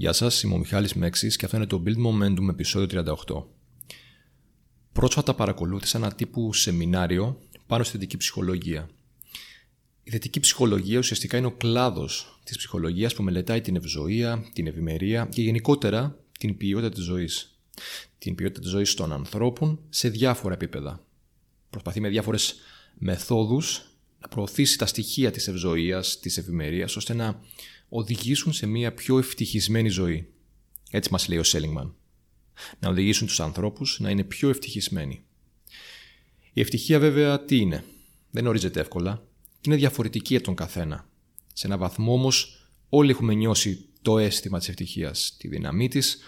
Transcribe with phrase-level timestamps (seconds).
[0.00, 3.44] Γεια σας, είμαι ο Μιχάλης Μέξης και αυτό είναι το Build Momentum επεισόδιο 38.
[4.92, 8.88] Πρόσφατα παρακολούθησα ένα τύπου σεμινάριο πάνω στη θετική ψυχολογία.
[10.02, 15.28] Η θετική ψυχολογία ουσιαστικά είναι ο κλάδος της ψυχολογίας που μελετάει την ευζοία, την ευημερία
[15.30, 17.58] και γενικότερα την ποιότητα της ζωής.
[18.18, 21.04] Την ποιότητα της ζωής των ανθρώπων σε διάφορα επίπεδα.
[21.70, 22.54] Προσπαθεί με διάφορες
[22.94, 23.87] μεθόδους
[24.20, 27.40] να προωθήσει τα στοιχεία της ευζοίας, της ευημερίας, ώστε να
[27.88, 30.32] οδηγήσουν σε μια πιο ευτυχισμένη ζωή.
[30.90, 31.94] Έτσι μας λέει ο Σέλιγμαν.
[32.78, 35.22] Να οδηγήσουν τους ανθρώπους να είναι πιο ευτυχισμένοι.
[36.52, 37.84] Η ευτυχία βέβαια τι είναι;
[38.30, 39.26] Δεν ορίζεται εύκολα
[39.60, 41.08] και είναι διαφορετική από τον καθένα.
[41.52, 46.18] Σε ένα βαθμό όμως όλοι έχουμε νιώσει το αίσθημα της ευτυχίας, τη δύναμή της,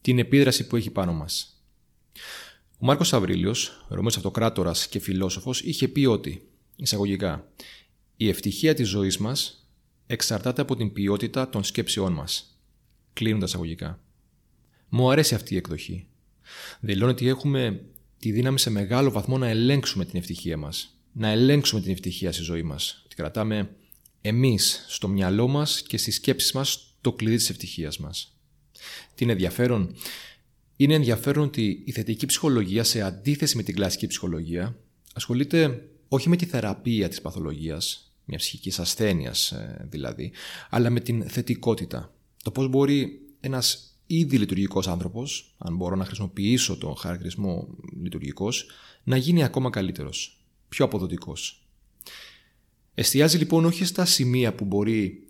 [0.00, 1.62] την επίδραση που έχει πάνω μας.
[2.78, 7.52] Ο Μάρκος Αβρίλιος, Ρωμαίος Αυτοκράτορας και φιλόσοφος, είχε πει ότι, εισαγωγικά,
[8.16, 9.68] η ευτυχία της ζωής μας
[10.06, 12.60] εξαρτάται από την ποιότητα των σκέψεών μας.
[13.12, 14.00] Κλείνοντας αγωγικά.
[14.88, 16.06] Μου αρέσει αυτή η εκδοχή.
[16.80, 17.84] Δηλώνει ότι έχουμε
[18.18, 21.00] τη δύναμη σε μεγάλο βαθμό να ελέγξουμε την ευτυχία μας.
[21.12, 23.02] Να ελέγξουμε την ευτυχία στη ζωή μας.
[23.04, 23.76] Ότι κρατάμε
[24.20, 28.38] εμείς στο μυαλό μας και στις σκέψεις μας το κλειδί της ευτυχίας μας.
[29.14, 29.94] Τι είναι ενδιαφέρον.
[30.76, 34.76] Είναι ενδιαφέρον ότι η θετική ψυχολογία σε αντίθεση με την κλασική ψυχολογία
[35.14, 40.32] ασχολείται όχι με τη θεραπεία της παθολογίας μιας ψυχικής ασθένειας ε, δηλαδή,
[40.70, 42.14] αλλά με την θετικότητα.
[42.42, 47.68] Το πώς μπορεί ένας ήδη λειτουργικός άνθρωπος, αν μπορώ να χρησιμοποιήσω τον χαρακτηρισμό
[48.02, 48.66] λειτουργικός,
[49.04, 51.66] να γίνει ακόμα καλύτερος, πιο αποδοτικός.
[52.94, 55.26] Εστιάζει λοιπόν όχι στα σημεία που μπορεί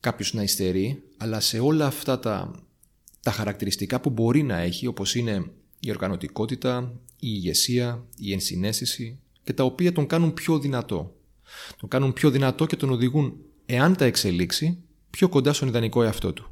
[0.00, 2.62] κάποιος να υστερεί, αλλά σε όλα αυτά τα,
[3.20, 9.52] τα χαρακτηριστικά που μπορεί να έχει, όπως είναι η οργανωτικότητα, η ηγεσία, η ενσυναίσθηση και
[9.52, 11.16] τα οποία τον κάνουν πιο δυνατό.
[11.76, 14.78] Τον κάνουν πιο δυνατό και τον οδηγούν, εάν τα εξελίξει,
[15.10, 16.48] πιο κοντά στον ιδανικό εαυτό του.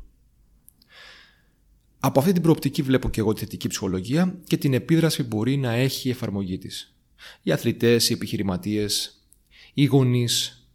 [2.00, 5.56] Από αυτή την προοπτική βλέπω και εγώ τη θετική ψυχολογία και την επίδραση που μπορεί
[5.56, 6.96] να έχει η εφαρμογή της.
[7.42, 9.22] Οι αθλητές, οι επιχειρηματίες,
[9.75, 10.66] οι γονείς,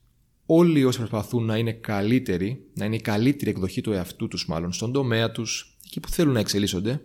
[0.45, 4.73] όλοι όσοι προσπαθούν να είναι καλύτεροι, να είναι η καλύτερη εκδοχή του εαυτού τους μάλλον,
[4.73, 7.01] στον τομέα τους, εκεί που θέλουν να εξελίσσονται,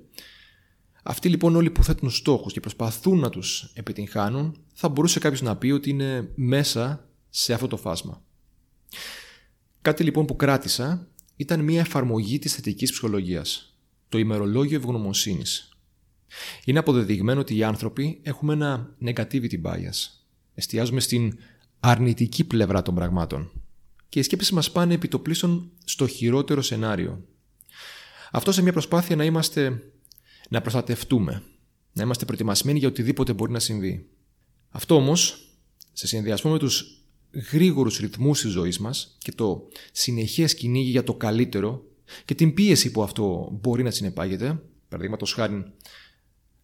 [1.03, 5.57] αυτοί λοιπόν όλοι που θέτουν στόχους και προσπαθούν να τους επιτυγχάνουν, θα μπορούσε κάποιος να
[5.57, 8.23] πει ότι είναι μέσα σε αυτό το φάσμα.
[9.83, 13.77] Κάτι λοιπόν που κράτησα ήταν μια εφαρμογή της θετικής ψυχολογίας,
[14.09, 15.69] το ημερολόγιο ευγνωμοσύνης.
[16.65, 20.11] Είναι αποδεδειγμένο ότι οι άνθρωποι έχουμε ένα negativity bias.
[20.55, 21.39] Εστιάζουμε στην
[21.81, 23.51] αρνητική πλευρά των πραγμάτων
[24.13, 27.25] και οι σκέψεις μας πάνε επί το πλήσον στο χειρότερο σενάριο.
[28.31, 29.83] Αυτό σε μια προσπάθεια να είμαστε
[30.53, 31.43] να προστατευτούμε,
[31.93, 34.07] να είμαστε προετοιμασμένοι για οτιδήποτε μπορεί να συμβεί.
[34.69, 35.49] Αυτό όμως,
[35.93, 37.03] σε συνδυασμό με τους
[37.53, 41.85] γρήγορους ρυθμούς της ζωής μας και το συνεχές κυνήγι για το καλύτερο
[42.25, 45.65] και την πίεση που αυτό μπορεί να συνεπάγεται, παραδείγματος χάρη,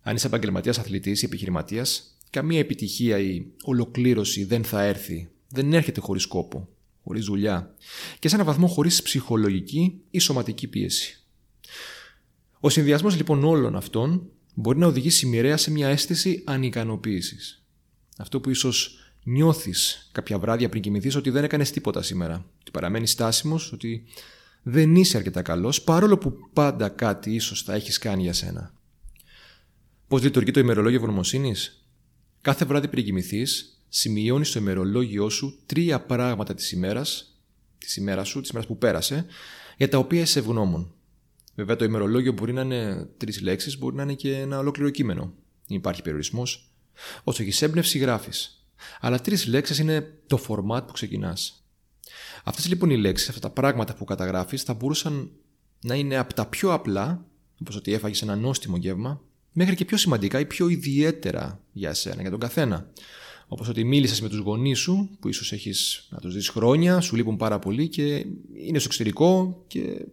[0.02, 6.00] αν είσαι επαγγελματίας αθλητής ή επιχειρηματίας, καμία επιτυχία ή ολοκλήρωση δεν θα έρθει, δεν έρχεται
[6.00, 6.68] χωρίς κόπο,
[7.04, 7.74] χωρίς δουλειά
[8.18, 11.22] και σε έναν βαθμό χωρίς ψυχολογική ή σωματική πίεση.
[12.60, 17.62] Ο συνδυασμός λοιπόν όλων αυτών μπορεί να οδηγήσει μοιραία σε μια αίσθηση ανικανοποίησης.
[18.18, 22.44] Αυτό που ίσως νιώθεις κάποια βράδια πριν κοιμηθείς ότι δεν έκανες τίποτα σήμερα.
[22.60, 24.04] Ότι παραμένεις στάσιμος, ότι
[24.62, 28.74] δεν είσαι αρκετά καλός, παρόλο που πάντα κάτι ίσως θα έχεις κάνει για σένα.
[30.08, 31.78] Πώς λειτουργεί το ημερολόγιο ευγνωμοσύνης,
[32.40, 37.38] Κάθε βράδυ πριν κοιμηθείς, σημειώνεις στο ημερολόγιο σου τρία πράγματα της ημέρας,
[37.78, 39.26] της ημέρας σου, της ημέρας που πέρασε,
[39.76, 40.94] για τα οποία είσαι ευγνώμων.
[41.58, 45.32] Βέβαια, το ημερολόγιο μπορεί να είναι τρεις λέξεις, μπορεί να είναι και ένα ολόκληρο κείμενο.
[45.66, 46.72] Υπάρχει περιορισμός.
[47.24, 48.66] Όσο έχει έμπνευση, γράφεις.
[49.00, 51.64] Αλλά τρεις λέξεις είναι το format που ξεκινάς.
[52.44, 55.30] Αυτές λοιπόν οι λέξεις, αυτά τα πράγματα που καταγράφεις, θα μπορούσαν
[55.80, 57.26] να είναι από τα πιο απλά,
[57.60, 59.20] όπως ότι έφαγες ένα νόστιμο γεύμα,
[59.52, 62.90] μέχρι και πιο σημαντικά ή πιο ιδιαίτερα για εσένα, για τον καθένα.
[63.48, 67.16] Όπως ότι μίλησες με τους γονείς σου, που ίσως έχεις να τους δεις χρόνια, σου
[67.16, 68.26] λείπουν πάρα πολύ και
[68.66, 70.06] είναι στο εξωτερικό και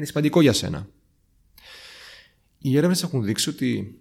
[0.00, 0.88] είναι σημαντικό για σένα.
[2.58, 3.98] Οι έρευνες έχουν δείξει ότι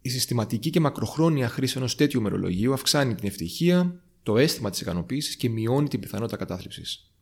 [0.00, 5.36] η συστηματική και μακροχρόνια χρήση ενός τέτοιου μερολογίου αυξάνει την ευτυχία, το αίσθημα της ικανοποίησης
[5.36, 7.12] και μειώνει την πιθανότητα κατάθλιψης.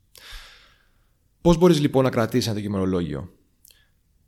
[1.41, 3.33] Πώς μπορείς λοιπόν να κρατήσεις ένα τέτοιο μερολόγιο,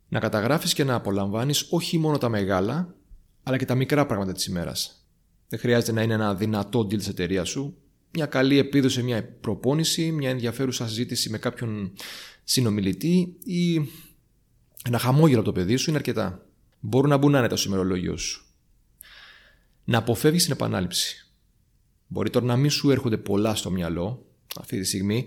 [0.07, 2.95] Να καταγράφεις και να απολαμβάνεις όχι μόνο τα μεγάλα,
[3.43, 5.07] αλλά και τα μικρά πράγματα της ημέρας.
[5.47, 7.77] Δεν χρειάζεται να είναι ένα δυνατό deal της εταιρείας σου,
[8.13, 11.93] μια καλή επίδοση, μια προπόνηση, μια ενδιαφέρουσα συζήτηση με κάποιον
[12.45, 13.75] συνομιλητή ή
[14.85, 16.45] ένα χαμόγελο από το παιδί σου είναι αρκετά.
[16.79, 18.45] Μπορούν να μπουν άνετα στο ημερολόγιο σου.
[19.83, 21.27] Να αποφεύγεις την επανάληψη.
[22.07, 24.25] Μπορεί τώρα να μην σου έρχονται πολλά στο μυαλό
[24.59, 25.25] αυτή τη στιγμή,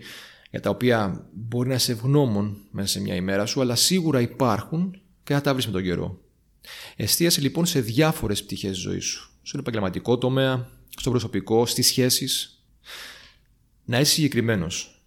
[0.51, 5.01] για τα οποία μπορεί να είσαι ευγνώμων μέσα σε μια ημέρα σου, αλλά σίγουρα υπάρχουν
[5.25, 6.21] και θα τα βρεις με τον καιρό.
[6.97, 9.31] Εστίασε λοιπόν σε διάφορες πτυχές της ζωής σου.
[9.43, 12.63] Στον επαγγελματικό τομέα, στο προσωπικό, στις σχέσεις.
[13.85, 14.98] Να είσαι συγκεκριμένος.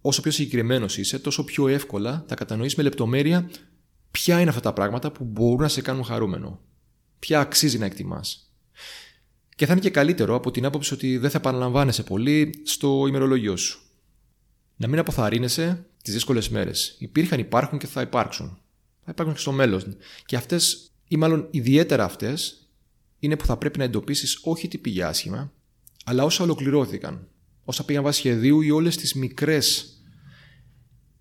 [0.00, 3.50] Όσο πιο συγκεκριμένος είσαι, τόσο πιο εύκολα θα κατανοείς με λεπτομέρεια
[4.10, 6.60] ποια είναι αυτά τα πράγματα που μπορούν να σε κάνουν χαρούμενο.
[7.18, 8.52] Ποια αξίζει να εκτιμάς.
[9.56, 13.56] Και θα είναι και καλύτερο από την άποψη ότι δεν θα επαναλαμβάνεσαι πολύ στο ημερολόγιο
[13.56, 13.80] σου.
[14.76, 16.96] Να μην αποθαρρύνεσαι τις δύσκολες μέρες.
[16.98, 18.58] Υπήρχαν, υπάρχουν και θα υπάρξουν.
[19.04, 19.96] Θα υπάρξουν και στο μέλλον.
[20.26, 22.70] Και αυτές, ή μάλλον ιδιαίτερα αυτές,
[23.18, 25.52] είναι που θα πρέπει να εντοπίσεις όχι τι πήγε άσχημα,
[26.04, 27.28] αλλά όσα ολοκληρώθηκαν.
[27.68, 29.96] Όσα πήγαν βάσει σχεδίου ή όλες τις μικρές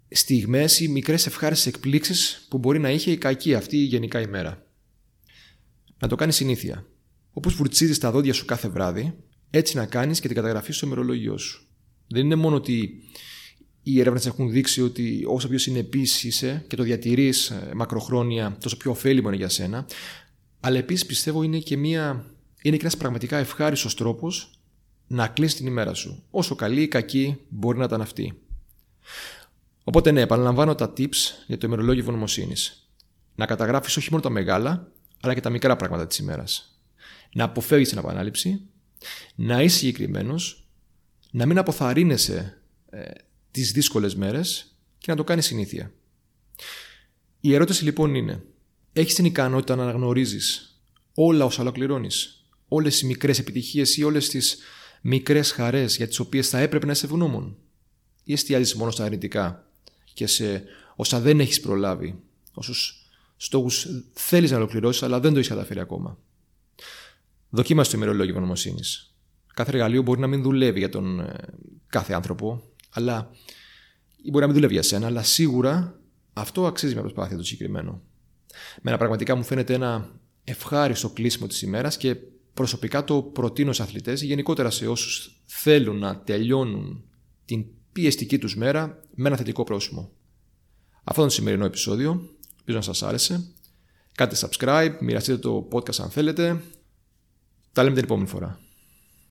[0.09, 4.68] στιγμές ή μικρές ευχάριστες εκπλήξεις που μπορεί να είχε η κακή αυτή η γενικά ημέρα.
[6.00, 6.86] Να το κάνει συνήθεια.
[7.31, 9.13] Όπως βουρτσίζεις τα δόντια σου κάθε βράδυ,
[9.50, 11.68] έτσι να κάνεις και την καταγραφή στο ημερολόγιο σου.
[12.07, 13.03] Δεν είναι μόνο ότι
[13.81, 18.77] οι έρευνες έχουν δείξει ότι όσο πιο συνεπής είσαι και το διατηρείς ε, μακροχρόνια, τόσο
[18.77, 19.88] πιο ωφέλιμο είναι για σένα.
[20.59, 22.25] Αλλά επίσης πιστεύω είναι και, μια,
[22.62, 24.59] είναι και ένας πραγματικά ευχάριστος τρόπος
[25.07, 26.23] να κλείσει την ημέρα σου.
[26.31, 28.39] Όσο καλή ή κακή μπορεί να ήταν αυτή.
[29.83, 31.15] Οπότε ναι, επαναλαμβάνω τα tips
[31.47, 32.89] για το ημερολόγιο ευγνωμοσύνης.
[33.35, 34.91] Να καταγράφεις όχι μόνο τα μεγάλα,
[35.21, 36.79] αλλά και τα μικρά πράγματα της ημέρας.
[37.33, 38.61] Να αποφεύγεις την επανάληψη,
[39.35, 40.67] να είσαι συγκεκριμένος,
[41.31, 43.11] να μην αποθαρρύνεσαι ε,
[43.51, 45.93] τις δύσκολες μέρες και να το κάνεις συνήθεια.
[47.39, 48.43] Η ερώτηση λοιπόν είναι,
[48.93, 50.79] έχεις την ικανότητα να αναγνωρίζεις
[51.13, 54.57] όλα όσα ολοκληρώνεις, όλες τις μικρές επιτυχίες ή όλες τις
[55.07, 57.57] μικρές χαρές για τις οποίες θα έπρεπε να είσαι ευγνώμων
[58.23, 59.71] ή εστιάζεις μόνο στα αρνητικά
[60.13, 60.63] και σε
[60.95, 62.19] όσα δεν έχεις προλάβει,
[62.53, 63.07] όσους
[63.37, 66.17] στόχους θέλεις να ολοκληρώσεις αλλά δεν το έχεις καταφέρει ακόμα.
[67.49, 69.15] Δοκίμασε το ημερολόγιο ευγνωμοσύνης.
[69.53, 71.33] Κάθε εργαλείο μπορεί να μην δουλεύει για τον ε,
[71.87, 73.31] κάθε άνθρωπο, αλλά
[74.23, 75.99] μπορεί να μην δουλεύει για σένα, αλλά σίγουρα
[76.33, 78.01] αυτό αξίζει μια προσπάθεια το συγκεκριμένο.
[78.81, 82.15] Μένα πραγματικά μου φαίνεται ένα ευχάριστο κλείσιμο της ημέρας και
[82.55, 87.03] προσωπικά το προτείνω σε αθλητές ή γενικότερα σε όσους θέλουν να τελειώνουν
[87.45, 90.11] την πιεστική τους μέρα με ένα θετικό πρόσημο.
[91.03, 92.29] Αυτό είναι το σημερινό επεισόδιο.
[92.57, 93.47] Ελπίζω να σας άρεσε.
[94.15, 96.63] Κάντε subscribe, μοιραστείτε το podcast αν θέλετε.
[97.71, 98.64] Τα λέμε την επόμενη φορά.